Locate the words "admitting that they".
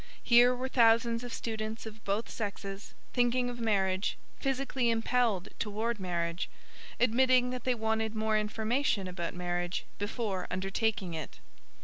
6.99-7.75